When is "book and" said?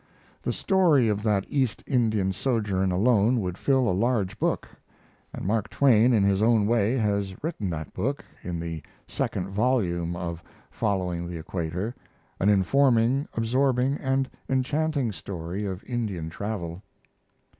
4.39-5.45